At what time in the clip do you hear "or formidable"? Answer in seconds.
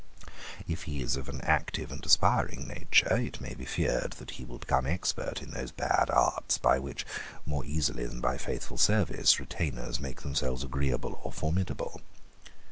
11.23-12.01